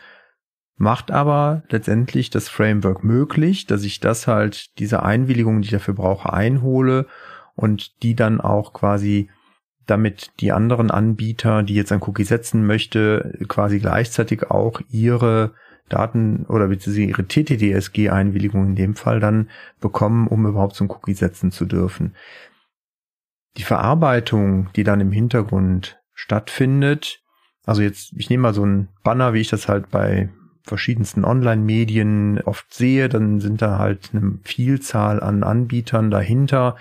[0.76, 5.94] macht aber letztendlich das Framework möglich, dass ich das halt, diese Einwilligung, die ich dafür
[5.94, 7.06] brauche, einhole
[7.56, 9.28] und die dann auch quasi
[9.86, 15.52] damit die anderen Anbieter, die jetzt ein Cookie setzen möchte, quasi gleichzeitig auch ihre
[15.88, 21.14] Daten oder beziehungsweise ihre TTDSG-Einwilligung in dem Fall dann bekommen, um überhaupt so ein Cookie
[21.14, 22.14] setzen zu dürfen.
[23.56, 27.22] Die Verarbeitung, die dann im Hintergrund stattfindet,
[27.66, 30.30] also jetzt, ich nehme mal so ein Banner, wie ich das halt bei
[30.64, 36.76] verschiedensten Online-Medien oft sehe, dann sind da halt eine Vielzahl an Anbietern dahinter,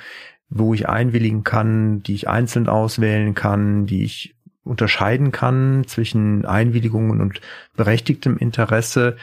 [0.52, 7.22] wo ich einwilligen kann, die ich einzeln auswählen kann, die ich unterscheiden kann zwischen Einwilligungen
[7.22, 7.42] und
[7.76, 9.16] berechtigtem Interesse.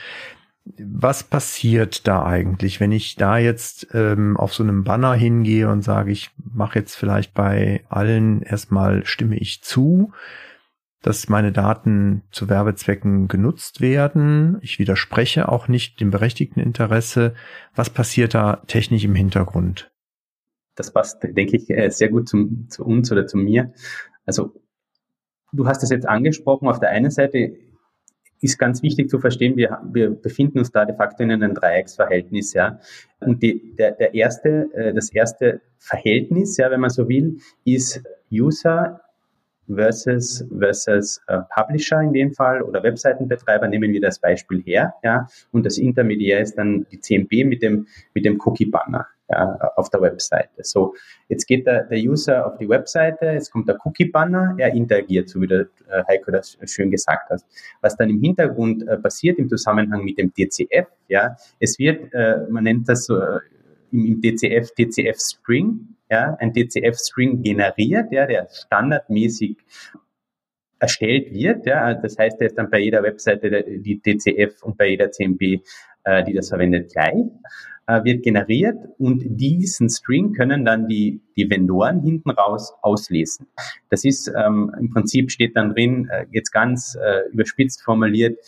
[0.79, 5.83] Was passiert da eigentlich, wenn ich da jetzt ähm, auf so einem Banner hingehe und
[5.83, 10.13] sage, ich mache jetzt vielleicht bei allen erstmal stimme ich zu,
[11.03, 14.59] dass meine Daten zu Werbezwecken genutzt werden.
[14.63, 17.35] Ich widerspreche auch nicht dem berechtigten Interesse.
[17.75, 19.91] Was passiert da technisch im Hintergrund?
[20.79, 23.73] Das passt, denke ich, äh, sehr gut zum, zu uns oder zu mir.
[24.27, 24.53] Also
[25.53, 27.57] du hast es jetzt angesprochen, auf der einen Seite
[28.41, 32.53] ist ganz wichtig zu verstehen, wir, wir befinden uns da de facto in einem Dreiecksverhältnis,
[32.53, 32.79] ja.
[33.19, 38.01] Und die, der, der erste, äh, das erste Verhältnis, ja, wenn man so will, ist
[38.31, 39.01] User
[39.67, 45.27] versus, versus äh, Publisher in dem Fall oder Webseitenbetreiber, nehmen wir das Beispiel her, ja.
[45.51, 50.01] Und das Intermediär ist dann die CMP mit dem, mit dem Cookie-Banner ja, auf der
[50.01, 50.63] Webseite.
[50.63, 50.95] So,
[51.29, 55.41] jetzt geht der, der User auf die Webseite, jetzt kommt der Cookie-Banner, er interagiert, so
[55.41, 57.43] wie der äh, Heiko das schön gesagt hat.
[57.81, 62.47] Was dann im Hintergrund äh, passiert im Zusammenhang mit dem DCF, ja, es wird, äh,
[62.49, 63.41] man nennt das so, äh,
[63.93, 69.59] im, im DCF, DCF-String, ja, ein DCF-String generiert, ja, der standardmäßig
[70.79, 71.67] erstellt wird.
[71.67, 75.61] Ja, das heißt, der ist dann bei jeder Webseite die DCF und bei jeder CMP,
[76.05, 77.15] äh, die das verwendet, gleich
[77.89, 83.49] äh, wird generiert und diesen String können dann die, die Vendoren hinten raus auslesen.
[83.89, 88.39] Das ist ähm, im Prinzip steht dann drin, äh, jetzt ganz äh, überspitzt formuliert,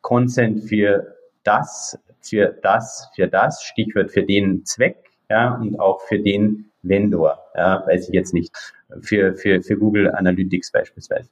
[0.00, 4.96] Consent für das, für das, für das, Stichwort für den Zweck,
[5.28, 8.56] ja, und auch für den Vendor, ja, weiß ich jetzt nicht,
[9.00, 11.28] für, für, für Google Analytics beispielsweise.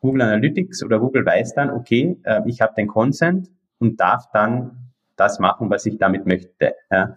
[0.00, 4.89] Google Analytics oder Google weiß dann, okay, äh, ich habe den Consent und darf dann
[5.20, 6.74] das machen, was ich damit möchte.
[6.90, 7.14] Ja.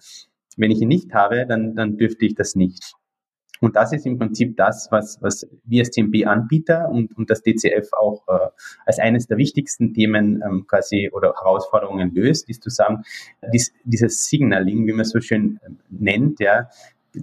[0.57, 2.93] Wenn ich ihn nicht habe, dann, dann dürfte ich das nicht.
[3.63, 7.93] Und das ist im Prinzip das, was, was wir als TMB-Anbieter und, und das DCF
[7.93, 8.49] auch äh,
[8.85, 13.03] als eines der wichtigsten Themen ähm, quasi oder Herausforderungen löst, ist zu sagen,
[13.53, 16.67] dies, dieses Signaling, wie man so schön äh, nennt, ja,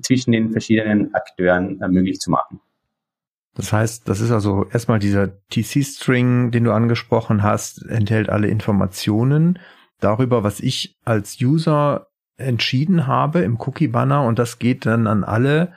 [0.03, 2.61] zwischen den verschiedenen Akteuren äh, möglich zu machen.
[3.55, 9.59] Das heißt, das ist also erstmal dieser TC-String, den du angesprochen hast, enthält alle Informationen
[10.01, 14.25] darüber, was ich als User entschieden habe im Cookie-Banner.
[14.25, 15.73] Und das geht dann an alle,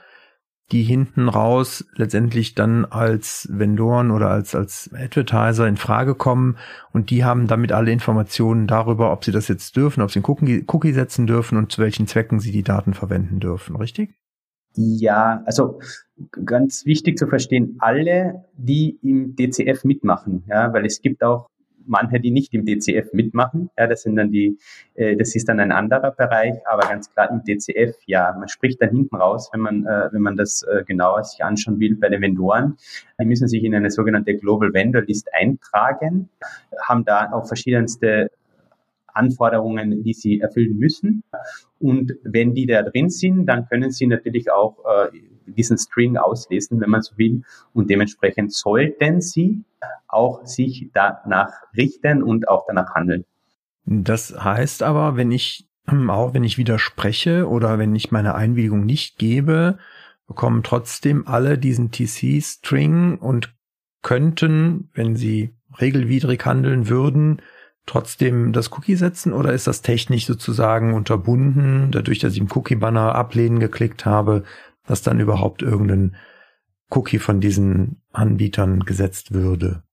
[0.71, 6.57] die hinten raus letztendlich dann als Vendoren oder als, als Advertiser in Frage kommen.
[6.91, 10.25] Und die haben damit alle Informationen darüber, ob sie das jetzt dürfen, ob sie einen
[10.25, 14.15] Cookie, Cookie setzen dürfen und zu welchen Zwecken sie die Daten verwenden dürfen, richtig?
[14.75, 15.79] Ja, also
[16.45, 21.47] ganz wichtig zu verstehen, alle, die im DCF mitmachen, ja, weil es gibt auch
[21.85, 23.69] manche, die nicht im DCF mitmachen.
[23.77, 24.57] Ja, das sind dann die,
[24.95, 28.81] äh, das ist dann ein anderer Bereich, aber ganz klar im DCF, ja, man spricht
[28.81, 32.09] dann hinten raus, wenn man, äh, wenn man das äh, genauer sich anschauen will bei
[32.09, 32.77] den Vendoren.
[33.19, 36.29] Die müssen sich in eine sogenannte Global Vendor List eintragen,
[36.81, 38.29] haben da auch verschiedenste
[39.13, 41.23] Anforderungen, die sie erfüllen müssen.
[41.79, 46.79] Und wenn die da drin sind, dann können sie natürlich auch äh, diesen String auslesen,
[46.81, 47.43] wenn man so will.
[47.73, 49.63] Und dementsprechend sollten sie
[50.07, 53.25] auch sich danach richten und auch danach handeln.
[53.85, 58.85] Das heißt aber, wenn ich hm, auch wenn ich widerspreche oder wenn ich meine Einwilligung
[58.85, 59.77] nicht gebe,
[60.27, 63.53] bekommen trotzdem alle diesen TC-String und
[64.01, 67.41] könnten, wenn sie regelwidrig handeln würden,
[67.85, 73.15] trotzdem das Cookie setzen oder ist das technisch sozusagen unterbunden, dadurch, dass ich im Cookie-Banner
[73.15, 74.43] ablehnen geklickt habe,
[74.85, 76.15] dass dann überhaupt irgendein
[76.89, 79.83] Cookie von diesen Anbietern gesetzt würde?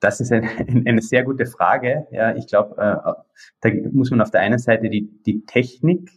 [0.00, 0.48] Das ist eine,
[0.86, 2.06] eine sehr gute Frage.
[2.10, 3.12] Ja, ich glaube, äh,
[3.60, 6.10] da muss man auf der einen Seite die, die Technik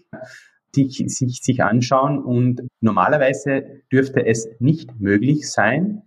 [0.75, 6.03] die, sich, sich anschauen und normalerweise dürfte es nicht möglich sein,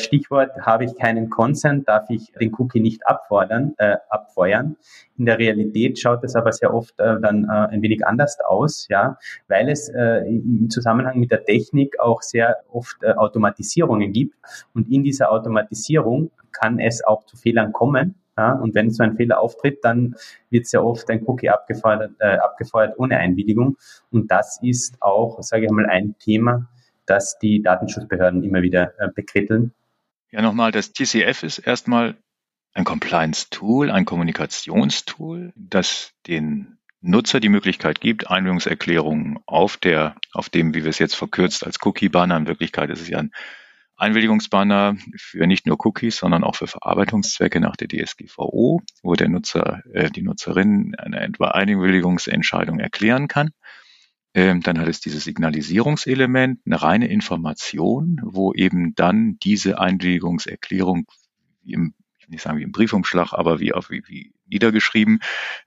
[0.00, 4.76] Stichwort, habe ich keinen Consent, darf ich den Cookie nicht abfordern, äh, abfeuern.
[5.18, 8.86] In der Realität schaut es aber sehr oft äh, dann äh, ein wenig anders aus,
[8.88, 14.36] ja, weil es äh, im Zusammenhang mit der Technik auch sehr oft äh, Automatisierungen gibt.
[14.72, 18.14] Und in dieser Automatisierung kann es auch zu Fehlern kommen.
[18.36, 20.14] Ja, und wenn so ein Fehler auftritt, dann
[20.50, 23.76] wird sehr oft ein Cookie abgefeuert, äh, abgefeuert ohne Einwilligung.
[24.12, 26.68] Und das ist auch, sage ich mal, ein Thema,
[27.06, 29.72] das die Datenschutzbehörden immer wieder äh, bekritteln
[30.30, 32.16] ja, nochmal, das TCF ist erstmal
[32.74, 40.74] ein Compliance-Tool, ein Kommunikationstool, das den Nutzer die Möglichkeit gibt, Einwilligungserklärungen auf der, auf dem,
[40.74, 43.32] wie wir es jetzt verkürzt als Cookie-Banner, in Wirklichkeit ist es ja ein
[43.96, 49.82] Einwilligungsbanner für nicht nur Cookies, sondern auch für Verarbeitungszwecke nach der DSGVO, wo der Nutzer,
[49.92, 53.50] äh, die Nutzerin eine Einwilligungsentscheidung erklären kann.
[54.38, 61.06] Ähm, dann hat es dieses Signalisierungselement, eine reine Information, wo eben dann diese Einwilligungserklärung
[61.64, 61.94] wie im,
[62.28, 65.18] nicht sagen wie im Briefumschlag, aber wie, auf, wie, wie niedergeschrieben,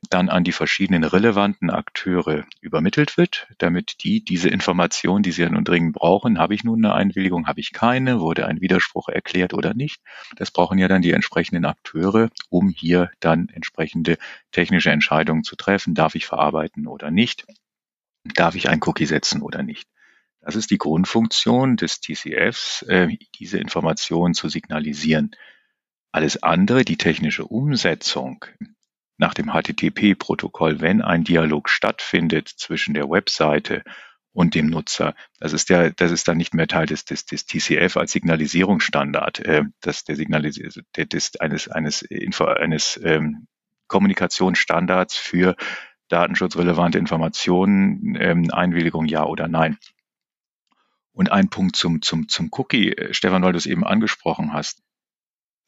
[0.10, 5.50] dann an die verschiedenen relevanten Akteure übermittelt wird, damit die diese Information, die sie ja
[5.50, 9.54] nun dringend brauchen, habe ich nun eine Einwilligung, habe ich keine, wurde ein Widerspruch erklärt
[9.54, 10.02] oder nicht.
[10.38, 14.18] Das brauchen ja dann die entsprechenden Akteure, um hier dann entsprechende
[14.54, 17.46] technische Entscheidungen zu treffen, darf ich verarbeiten oder nicht
[18.24, 19.88] darf ich ein Cookie setzen oder nicht.
[20.42, 25.32] Das ist die Grundfunktion des TCFs, äh, diese Information zu signalisieren.
[26.12, 28.46] Alles andere, die technische Umsetzung
[29.18, 33.84] nach dem HTTP-Protokoll, wenn ein Dialog stattfindet zwischen der Webseite
[34.34, 35.14] und dem Nutzer.
[35.40, 39.40] Das ist ja, das ist dann nicht mehr Teil des, des, des TCF als Signalisierungsstandard,
[39.40, 43.48] äh, das der Signalisier des, eines eines Info, eines ähm,
[43.88, 45.56] Kommunikationsstandards für
[46.12, 49.78] datenschutzrelevante Informationen, ähm, Einwilligung ja oder nein.
[51.14, 54.82] Und ein Punkt zum, zum, zum Cookie, äh, Stefan, weil du es eben angesprochen hast.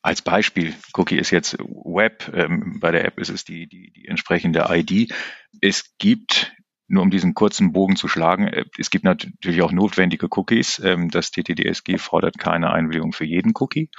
[0.02, 4.08] Als Beispiel, Cookie ist jetzt Web, ähm, bei der App ist es die, die, die
[4.08, 5.14] entsprechende ID.
[5.62, 6.54] Es gibt,
[6.88, 10.80] nur um diesen kurzen Bogen zu schlagen, äh, es gibt natürlich auch notwendige Cookies.
[10.80, 13.90] Ähm, das TTDSG fordert keine Einwilligung für jeden Cookie.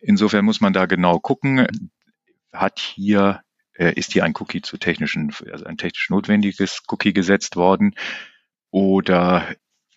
[0.00, 1.66] Insofern muss man da genau gucken,
[2.52, 3.42] hat hier
[3.74, 7.94] ist hier ein Cookie zu technischen, also ein technisch notwendiges Cookie gesetzt worden
[8.70, 9.46] oder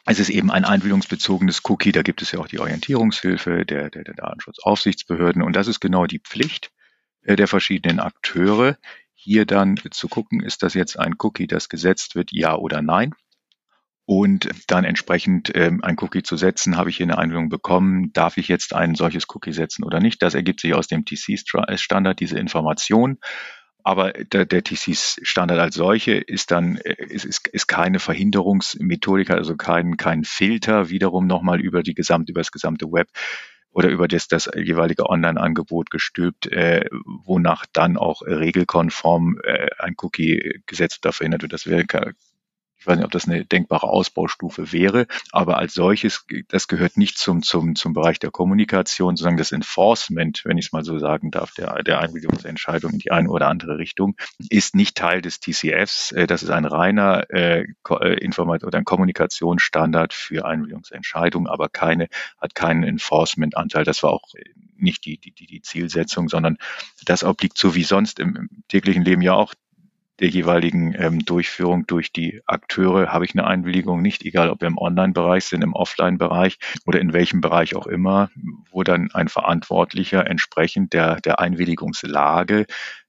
[0.06, 4.04] es ist eben ein einwilligungsbezogenes Cookie, da gibt es ja auch die Orientierungshilfe der, der,
[4.04, 6.72] der Datenschutzaufsichtsbehörden und das ist genau die Pflicht
[7.24, 8.78] äh, der verschiedenen Akteure,
[9.14, 13.14] hier dann zu gucken, ist das jetzt ein Cookie, das gesetzt wird, ja oder nein
[14.06, 18.38] und dann entsprechend ähm, ein Cookie zu setzen, habe ich hier eine Einwilligung bekommen, darf
[18.38, 20.22] ich jetzt ein solches Cookie setzen oder nicht.
[20.22, 23.18] Das ergibt sich aus dem TC-Standard, diese Information.
[23.88, 29.96] Aber der, der TC-Standard als solche ist dann ist, ist, ist keine Verhinderungsmethodik, also kein,
[29.96, 33.10] kein Filter wiederum nochmal über die gesamte, über das gesamte Web
[33.70, 36.86] oder über das, das jeweilige Online-Angebot gestülpt, äh,
[37.26, 41.54] wonach dann auch regelkonform äh, ein Cookie gesetzt oder verhindert wird.
[41.54, 41.86] Das wäre
[42.86, 47.18] ich weiß nicht, ob das eine denkbare Ausbaustufe wäre, aber als solches, das gehört nicht
[47.18, 51.32] zum, zum, zum Bereich der Kommunikation, sondern das Enforcement, wenn ich es mal so sagen
[51.32, 54.16] darf, der, der Einwilligungsentscheidung in die eine oder andere Richtung,
[54.52, 56.12] ist nicht Teil des TCFs.
[56.12, 62.08] Äh, das ist ein reiner äh, äh Informat oder ein Kommunikationsstandard für Einwilligungsentscheidungen, aber keine,
[62.40, 63.84] hat keinen Enforcement-Anteil.
[63.84, 64.30] Das war auch
[64.78, 66.58] nicht die, die, die Zielsetzung, sondern
[67.04, 69.56] das obliegt so wie sonst im, im täglichen Leben ja auch
[70.20, 74.68] der jeweiligen ähm, Durchführung durch die Akteure habe ich eine Einwilligung nicht, egal ob wir
[74.68, 78.30] im Online-Bereich sind, im Offline-Bereich oder in welchem Bereich auch immer,
[78.72, 82.66] wo dann ein Verantwortlicher entsprechend der, der Einwilligungslage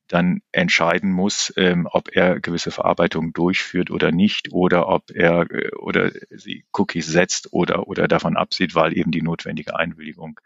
[0.08, 5.70] dann entscheiden muss, ähm, ob er gewisse Verarbeitungen durchführt oder nicht oder ob er äh,
[5.76, 10.38] oder sie Cookies setzt oder oder davon absieht, weil eben die notwendige Einwilligung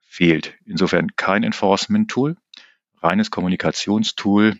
[0.00, 0.58] fehlt.
[0.64, 2.36] Insofern kein Enforcement-Tool,
[3.00, 4.56] reines Kommunikationstool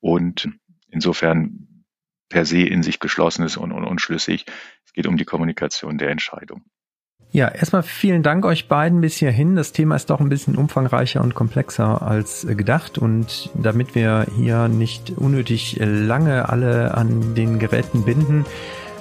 [0.00, 0.48] und
[0.94, 1.84] insofern
[2.30, 4.46] per se in sich geschlossen ist und, unschlüssig.
[4.86, 6.62] Es geht um die Kommunikation der Entscheidung.
[7.30, 9.56] Ja, erstmal vielen Dank euch beiden bis hierhin.
[9.56, 12.96] Das Thema ist doch ein bisschen umfangreicher und komplexer als gedacht.
[12.96, 18.46] Und damit wir hier nicht unnötig lange alle an den Geräten binden,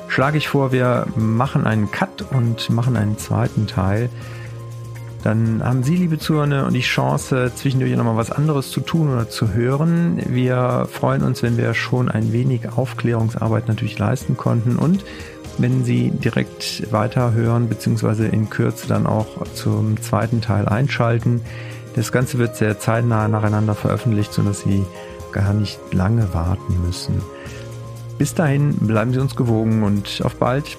[0.07, 4.09] schlage ich vor, wir machen einen Cut und machen einen zweiten Teil.
[5.23, 9.53] Dann haben Sie, liebe Zuhörer, die Chance, zwischendurch nochmal was anderes zu tun oder zu
[9.53, 10.21] hören.
[10.27, 15.05] Wir freuen uns, wenn wir schon ein wenig Aufklärungsarbeit natürlich leisten konnten und
[15.57, 21.41] wenn Sie direkt weiterhören, beziehungsweise in Kürze dann auch zum zweiten Teil einschalten.
[21.95, 24.83] Das Ganze wird sehr zeitnah nacheinander veröffentlicht, sodass Sie
[25.31, 27.21] gar nicht lange warten müssen.
[28.17, 30.77] Bis dahin bleiben Sie uns gewogen und auf bald.